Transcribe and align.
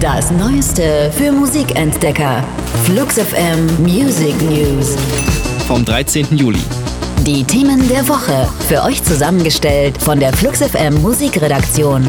Das 0.00 0.30
Neueste 0.32 1.12
für 1.16 1.30
Musikentdecker. 1.32 2.42
Flux 2.84 3.18
FM 3.18 3.66
Music 3.82 4.34
News. 4.42 4.96
Vom 5.66 5.84
13. 5.84 6.36
Juli. 6.36 6.58
Die 7.20 7.44
Themen 7.44 7.88
der 7.88 8.08
Woche. 8.08 8.48
Für 8.68 8.82
euch 8.82 9.02
zusammengestellt 9.04 9.96
von 10.02 10.18
der 10.18 10.32
Flux 10.32 10.60
FM 10.60 11.00
Musikredaktion. 11.02 12.08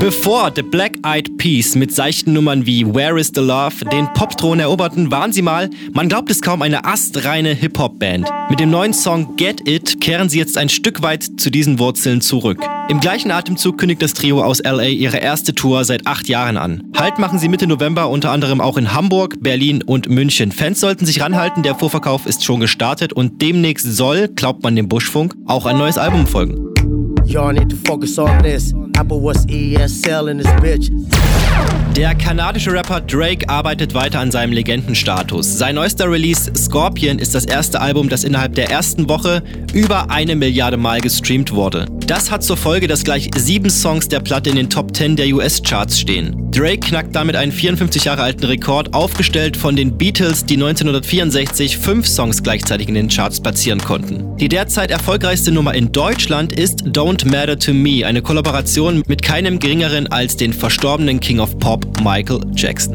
Bevor 0.00 0.50
The 0.54 0.62
Black 0.62 0.98
Eyed 1.04 1.36
Peas 1.38 1.74
mit 1.74 1.94
seichten 1.94 2.32
Nummern 2.32 2.66
wie 2.66 2.84
Where 2.84 3.20
is 3.20 3.30
the 3.34 3.40
Love 3.40 3.84
den 3.92 4.06
Popthron 4.14 4.58
eroberten, 4.58 5.10
waren 5.10 5.32
sie 5.32 5.42
mal, 5.42 5.70
man 5.92 6.08
glaubt 6.08 6.30
es 6.30 6.40
kaum, 6.40 6.62
eine 6.62 6.84
astreine 6.84 7.54
Hip-Hop-Band. 7.54 8.28
Mit 8.50 8.58
dem 8.58 8.70
neuen 8.70 8.94
Song 8.94 9.36
Get 9.36 9.68
It 9.68 10.00
kehren 10.00 10.28
sie 10.28 10.38
jetzt 10.38 10.58
ein 10.58 10.68
Stück 10.68 11.02
weit 11.02 11.24
zu 11.36 11.50
diesen 11.50 11.78
Wurzeln 11.78 12.20
zurück. 12.20 12.58
Im 12.88 13.00
gleichen 13.00 13.30
Atemzug 13.30 13.78
kündigt 13.78 14.02
das 14.02 14.14
Trio 14.14 14.42
aus 14.42 14.62
LA 14.62 14.86
ihre 14.86 15.18
erste 15.18 15.54
Tour 15.54 15.84
seit 15.84 16.06
acht 16.06 16.28
Jahren 16.28 16.56
an. 16.56 16.82
Halt 16.96 17.18
machen 17.18 17.38
sie 17.38 17.48
Mitte 17.48 17.66
November 17.66 18.08
unter 18.08 18.30
anderem 18.30 18.60
auch 18.60 18.76
in 18.76 18.94
Hamburg, 18.94 19.36
Berlin 19.40 19.82
und 19.82 20.08
München. 20.08 20.52
Fans 20.52 20.80
sollten 20.80 21.06
sich 21.06 21.20
ranhalten, 21.20 21.62
der 21.62 21.74
Vorverkauf 21.74 22.26
ist 22.26 22.44
schon 22.44 22.60
gestartet 22.60 23.12
und 23.12 23.40
demnächst 23.42 23.86
soll, 23.94 24.28
glaubt 24.28 24.62
man 24.62 24.74
dem 24.74 24.88
Buschfunk, 24.88 25.34
auch 25.46 25.66
ein 25.66 25.78
neues 25.78 25.98
Album 25.98 26.26
folgen. 26.26 26.72
Y'all 27.24 27.52
need 27.52 27.70
to 27.70 27.76
focus 27.86 28.18
on 28.18 28.42
this. 28.42 28.74
Apple 28.96 29.22
was 29.22 29.46
ESL 29.46 30.28
in 30.28 30.38
this 30.38 30.50
bitch. 30.60 30.90
Der 31.96 32.14
kanadische 32.14 32.72
Rapper 32.72 33.02
Drake 33.02 33.46
arbeitet 33.50 33.92
weiter 33.92 34.20
an 34.20 34.30
seinem 34.30 34.52
Legendenstatus. 34.52 35.58
Sein 35.58 35.74
neuester 35.74 36.10
Release 36.10 36.50
Scorpion 36.56 37.18
ist 37.18 37.34
das 37.34 37.44
erste 37.44 37.82
Album, 37.82 38.08
das 38.08 38.24
innerhalb 38.24 38.54
der 38.54 38.70
ersten 38.70 39.10
Woche 39.10 39.42
über 39.74 40.10
eine 40.10 40.34
Milliarde 40.34 40.78
Mal 40.78 41.02
gestreamt 41.02 41.52
wurde. 41.52 41.84
Das 42.06 42.30
hat 42.30 42.42
zur 42.42 42.56
Folge, 42.56 42.88
dass 42.88 43.04
gleich 43.04 43.30
sieben 43.36 43.68
Songs 43.68 44.08
der 44.08 44.20
Platte 44.20 44.50
in 44.50 44.56
den 44.56 44.70
Top 44.70 44.96
10 44.96 45.16
der 45.16 45.26
US-Charts 45.34 46.00
stehen. 46.00 46.50
Drake 46.50 46.80
knackt 46.80 47.14
damit 47.14 47.36
einen 47.36 47.52
54 47.52 48.04
Jahre 48.04 48.22
alten 48.22 48.44
Rekord, 48.44 48.92
aufgestellt 48.92 49.56
von 49.56 49.76
den 49.76 49.96
Beatles, 49.96 50.44
die 50.44 50.54
1964 50.54 51.78
fünf 51.78 52.06
Songs 52.06 52.42
gleichzeitig 52.42 52.88
in 52.88 52.94
den 52.94 53.08
Charts 53.08 53.40
platzieren 53.40 53.80
konnten. 53.80 54.36
Die 54.36 54.48
derzeit 54.48 54.90
erfolgreichste 54.90 55.52
Nummer 55.52 55.74
in 55.74 55.92
Deutschland 55.92 56.52
ist 56.52 56.82
Don't 56.84 57.26
Matter 57.26 57.58
to 57.58 57.72
Me, 57.72 58.04
eine 58.04 58.20
Kollaboration 58.20 58.81
mit 58.90 59.22
keinem 59.22 59.60
geringeren 59.60 60.08
als 60.08 60.36
den 60.36 60.52
verstorbenen 60.52 61.20
King 61.20 61.38
of 61.38 61.56
Pop 61.60 61.86
Michael 62.02 62.40
Jackson. 62.56 62.94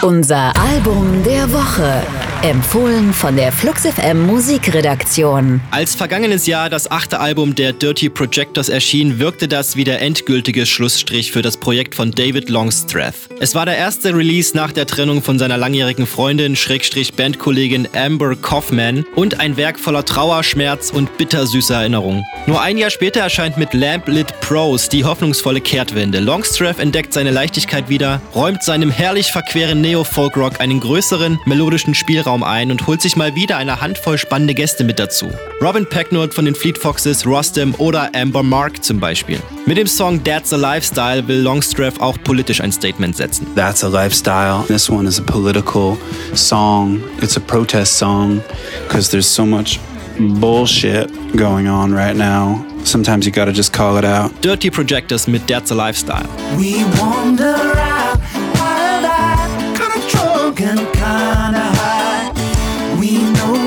Unser 0.00 0.56
Album 0.56 1.22
der 1.22 1.52
Woche. 1.52 2.02
Empfohlen 2.46 3.12
von 3.12 3.34
der 3.34 3.50
FluxFM 3.50 4.24
Musikredaktion. 4.24 5.60
Als 5.72 5.96
vergangenes 5.96 6.46
Jahr 6.46 6.70
das 6.70 6.88
achte 6.88 7.18
Album 7.18 7.56
der 7.56 7.72
Dirty 7.72 8.08
Projectors 8.08 8.68
erschien, 8.68 9.18
wirkte 9.18 9.48
das 9.48 9.74
wie 9.74 9.82
der 9.82 10.00
endgültige 10.00 10.64
Schlussstrich 10.64 11.32
für 11.32 11.42
das 11.42 11.56
Projekt 11.56 11.96
von 11.96 12.12
David 12.12 12.48
Longstreth. 12.48 13.14
Es 13.40 13.56
war 13.56 13.66
der 13.66 13.76
erste 13.76 14.14
Release 14.14 14.56
nach 14.56 14.70
der 14.70 14.86
Trennung 14.86 15.22
von 15.22 15.40
seiner 15.40 15.56
langjährigen 15.56 16.06
Freundin, 16.06 16.54
Schrägstrich 16.54 17.14
Bandkollegin 17.14 17.88
Amber 17.96 18.36
Kaufman 18.36 19.04
und 19.16 19.40
ein 19.40 19.56
Werk 19.56 19.80
voller 19.80 20.04
Trauer, 20.04 20.44
Schmerz 20.44 20.90
und 20.90 21.18
bittersüßer 21.18 21.74
Erinnerung. 21.74 22.22
Nur 22.46 22.62
ein 22.62 22.78
Jahr 22.78 22.90
später 22.90 23.22
erscheint 23.22 23.58
mit 23.58 23.74
Lamplit 23.74 24.40
Pros 24.40 24.88
die 24.88 25.04
hoffnungsvolle 25.04 25.60
Kehrtwende. 25.60 26.20
Longstreth 26.20 26.78
entdeckt 26.78 27.12
seine 27.12 27.32
Leichtigkeit 27.32 27.88
wieder, 27.88 28.20
räumt 28.36 28.62
seinem 28.62 28.92
herrlich 28.92 29.32
verqueren 29.32 29.80
Neo-Folk-Rock 29.80 30.60
einen 30.60 30.78
größeren 30.78 31.40
melodischen 31.44 31.96
Spielraum 31.96 32.35
Spielraum 32.36 32.42
ein 32.42 32.70
und 32.70 32.86
holt 32.86 33.00
sich 33.00 33.16
mal 33.16 33.34
wieder 33.34 33.56
eine 33.56 33.80
Handvoll 33.80 34.18
spannende 34.18 34.54
Gäste 34.54 34.84
mit 34.84 34.98
dazu. 34.98 35.28
Robin 35.62 35.86
Pecknold 35.86 36.34
von 36.34 36.44
den 36.44 36.54
Fleet 36.54 36.76
Foxes, 36.76 37.26
Rostam 37.26 37.74
oder 37.78 38.10
Amber 38.14 38.42
Mark 38.42 38.84
zum 38.84 39.00
Beispiel. 39.00 39.38
Mit 39.66 39.78
dem 39.78 39.86
Song 39.86 40.22
That's 40.22 40.52
a 40.52 40.56
Lifestyle 40.56 41.26
will 41.26 41.40
Longstreth 41.40 42.00
auch 42.00 42.18
politisch 42.24 42.60
ein 42.60 42.72
Statement 42.72 43.16
setzen. 43.16 43.46
That's 43.54 43.82
a 43.84 43.88
lifestyle. 43.88 44.64
This 44.66 44.90
one 44.90 45.08
is 45.08 45.18
a 45.18 45.22
political 45.22 45.96
song. 46.34 47.00
It's 47.22 47.36
a 47.36 47.40
protest 47.40 47.98
song 47.98 48.42
because 48.86 49.10
there's 49.10 49.28
so 49.28 49.46
much 49.46 49.80
bullshit 50.18 51.10
going 51.36 51.68
on 51.68 51.92
right 51.92 52.16
now. 52.16 52.64
Sometimes 52.84 53.26
you 53.26 53.32
gotta 53.32 53.52
just 53.52 53.72
call 53.72 53.96
it 53.98 54.04
out. 54.04 54.30
Dirty 54.42 54.70
Projectors 54.70 55.26
mit 55.26 55.46
That's 55.46 55.70
a 55.70 55.74
Lifestyle. 55.74 56.28
We 56.58 56.84
wander 57.00 57.65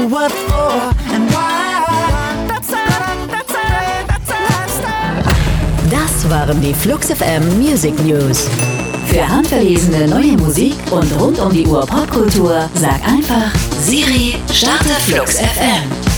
what 0.09 0.31
for 0.31 1.14
and 1.14 1.30
why. 1.31 2.47
That's 2.47 2.70
a, 2.70 2.86
that's 3.28 3.53
a, 3.53 4.08
that's 4.08 4.30
lifestyle. 4.30 5.24
Das 5.90 6.30
waren 6.30 6.59
die 6.62 6.74
Flux 6.74 7.08
FM 7.08 7.58
Music 7.59 7.94
News. 8.03 8.47
Für 9.08 9.28
handverlesene 9.28 10.08
neue 10.08 10.38
Musik 10.38 10.75
und 10.92 11.12
rund 11.20 11.40
um 11.40 11.52
die 11.52 11.66
Uhr 11.66 11.86
Popkultur 11.86 12.70
sag 12.75 13.02
einfach 13.08 13.52
Siri, 13.81 14.36
starte 14.52 14.94
Flux 15.06 15.36
FM. 15.38 16.09